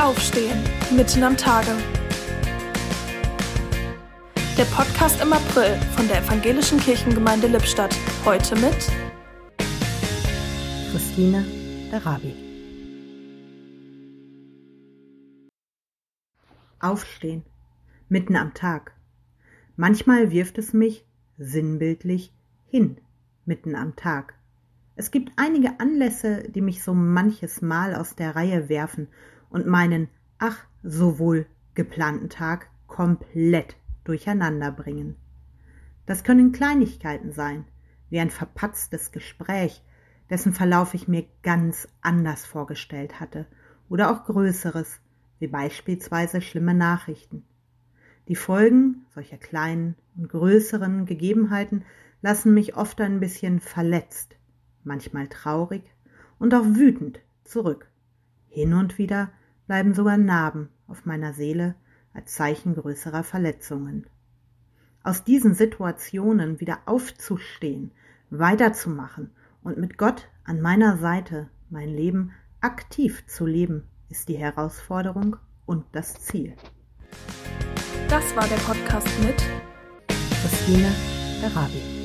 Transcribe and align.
Aufstehen, 0.00 0.58
mitten 0.96 1.22
am 1.22 1.36
Tage. 1.36 1.72
Der 4.56 4.64
Podcast 4.64 5.20
im 5.22 5.30
April 5.30 5.76
von 5.94 6.08
der 6.08 6.22
Evangelischen 6.22 6.80
Kirchengemeinde 6.80 7.48
Lippstadt. 7.48 7.94
Heute 8.24 8.56
mit 8.56 8.90
Christine 10.90 11.44
Darabi. 11.90 12.34
Aufstehen, 16.78 17.44
mitten 18.08 18.36
am 18.36 18.54
Tag. 18.54 18.94
Manchmal 19.76 20.30
wirft 20.30 20.56
es 20.56 20.72
mich, 20.72 21.04
sinnbildlich, 21.36 22.32
hin, 22.68 22.96
mitten 23.44 23.74
am 23.74 23.96
Tag. 23.96 24.32
Es 24.96 25.10
gibt 25.10 25.32
einige 25.36 25.78
Anlässe, 25.78 26.44
die 26.48 26.62
mich 26.62 26.82
so 26.82 26.94
manches 26.94 27.60
Mal 27.60 27.94
aus 27.94 28.16
der 28.16 28.34
Reihe 28.34 28.70
werfen 28.70 29.08
und 29.50 29.66
meinen 29.66 30.08
ach 30.38 30.64
so 30.82 31.18
wohl 31.18 31.46
geplanten 31.74 32.30
Tag 32.30 32.68
komplett 32.86 33.76
durcheinander 34.04 34.72
bringen. 34.72 35.16
Das 36.06 36.24
können 36.24 36.52
Kleinigkeiten 36.52 37.32
sein, 37.32 37.64
wie 38.08 38.20
ein 38.20 38.30
verpatztes 38.30 39.12
Gespräch, 39.12 39.84
dessen 40.30 40.52
Verlauf 40.52 40.94
ich 40.94 41.08
mir 41.08 41.26
ganz 41.42 41.88
anders 42.00 42.46
vorgestellt 42.46 43.20
hatte, 43.20 43.46
oder 43.88 44.10
auch 44.10 44.24
Größeres, 44.24 45.00
wie 45.38 45.48
beispielsweise 45.48 46.40
schlimme 46.40 46.74
Nachrichten. 46.74 47.44
Die 48.28 48.36
Folgen 48.36 49.06
solcher 49.14 49.38
kleinen 49.38 49.96
und 50.16 50.28
größeren 50.28 51.06
Gegebenheiten 51.06 51.84
lassen 52.22 52.54
mich 52.54 52.76
oft 52.76 53.00
ein 53.00 53.18
bisschen 53.20 53.60
verletzt, 53.60 54.36
manchmal 54.84 55.28
traurig 55.28 55.82
und 56.38 56.54
auch 56.54 56.64
wütend 56.64 57.20
zurück. 57.44 57.88
Hin 58.48 58.74
und 58.74 58.98
wieder 58.98 59.32
bleiben 59.70 59.94
sogar 59.94 60.16
Narben 60.16 60.68
auf 60.88 61.06
meiner 61.06 61.32
Seele 61.32 61.76
als 62.12 62.34
Zeichen 62.34 62.74
größerer 62.74 63.22
Verletzungen. 63.22 64.04
Aus 65.04 65.22
diesen 65.22 65.54
Situationen 65.54 66.58
wieder 66.58 66.78
aufzustehen, 66.86 67.92
weiterzumachen 68.30 69.30
und 69.62 69.78
mit 69.78 69.96
Gott 69.96 70.28
an 70.42 70.60
meiner 70.60 70.96
Seite 70.96 71.50
mein 71.68 71.88
Leben 71.88 72.32
aktiv 72.60 73.24
zu 73.28 73.46
leben, 73.46 73.84
ist 74.08 74.28
die 74.28 74.38
Herausforderung 74.38 75.36
und 75.66 75.84
das 75.92 76.14
Ziel. 76.14 76.56
Das 78.08 78.34
war 78.34 78.48
der 78.48 78.56
Podcast 78.56 79.06
mit 79.22 79.36
Christine 80.42 80.92
Arabi. 81.44 81.99